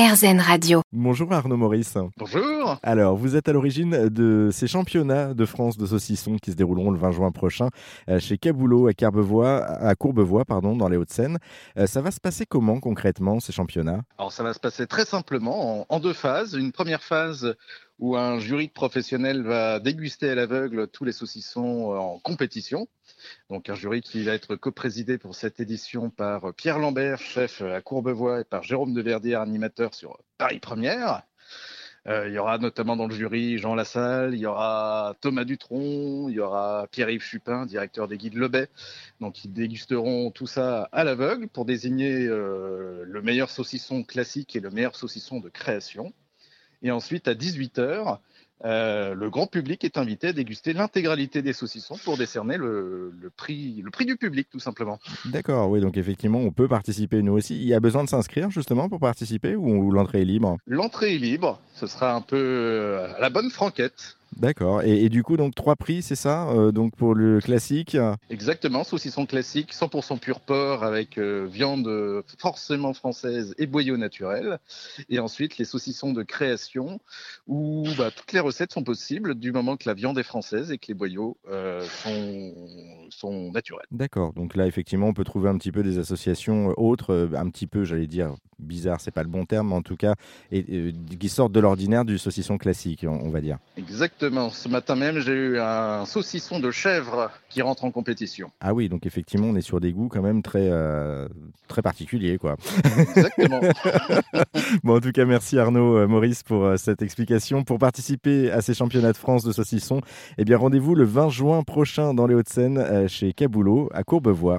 [0.00, 0.80] RZN Radio.
[0.92, 1.98] Bonjour Arnaud Maurice.
[2.16, 2.78] Bonjour.
[2.82, 6.90] Alors, vous êtes à l'origine de ces championnats de France de saucisson qui se dérouleront
[6.90, 7.68] le 20 juin prochain
[8.08, 11.38] euh, chez Caboulot à, Courbevoie, à Courbevoie, pardon, dans les Hauts-de-Seine.
[11.76, 14.00] Euh, ça va se passer comment concrètement ces championnats?
[14.16, 16.54] Alors, ça va se passer très simplement en, en deux phases.
[16.54, 17.54] Une première phase
[18.00, 22.88] où un jury de professionnels va déguster à l'aveugle tous les saucissons euh, en compétition.
[23.50, 27.80] Donc un jury qui va être coprésidé pour cette édition par Pierre Lambert, chef à
[27.82, 31.22] Courbevoie, et par Jérôme de Verdière, animateur sur Paris Première.
[32.08, 36.30] Euh, il y aura notamment dans le jury Jean Lassalle, il y aura Thomas Dutronc,
[36.30, 38.68] il y aura Pierre-Yves Chupin, directeur des guides Lebet.
[39.20, 44.60] Donc ils dégusteront tout ça à l'aveugle pour désigner euh, le meilleur saucisson classique et
[44.60, 46.14] le meilleur saucisson de création.
[46.82, 48.18] Et ensuite, à 18h,
[48.64, 53.30] euh, le grand public est invité à déguster l'intégralité des saucissons pour décerner le, le,
[53.30, 54.98] prix, le prix du public, tout simplement.
[55.26, 57.56] D'accord, oui, donc effectivement, on peut participer nous aussi.
[57.56, 60.58] Il y a besoin de s'inscrire justement pour participer ou, ou l'entrée est libre?
[60.66, 64.18] L'entrée est libre, ce sera un peu euh, à la bonne franquette.
[64.36, 64.82] D'accord.
[64.82, 67.96] Et, et, du coup, donc trois prix, c'est ça euh, Donc pour le classique?
[68.30, 74.58] Exactement, saucisson classique, 100% pur porc avec euh, viande forcément française et boyau naturel.
[75.08, 77.00] Et ensuite, les saucissons de création
[77.46, 80.78] où bah, toutes les recettes sont possibles du moment que la viande est française et
[80.78, 82.54] que les boyaux euh, sont,
[83.10, 83.86] sont naturels.
[83.90, 84.32] D'accord.
[84.32, 87.84] Donc là, effectivement, on peut trouver un petit peu des associations autres, un petit peu,
[87.84, 90.14] j'allais dire, bizarre, c'est pas le bon terme, mais en tout cas,
[90.50, 93.58] et, et, qui sortent de l'ordinaire du saucisson classique, on, on va dire.
[93.76, 94.50] Exactement.
[94.50, 98.50] Ce matin même, j'ai eu un saucisson de chèvre qui rentre en compétition.
[98.60, 101.28] Ah oui, donc effectivement, on est sur des goûts quand même très, euh,
[101.68, 102.56] très particuliers, quoi.
[102.98, 103.60] Exactement.
[104.84, 107.64] bon, en tout cas, merci Arnaud euh, Maurice pour euh, cette explication.
[107.64, 110.00] Pour participer à ces championnats de France de saucisson,
[110.38, 114.58] eh bien, rendez-vous le 20 juin prochain dans les Hauts-de-Seine chez Caboulot à Courbevoie.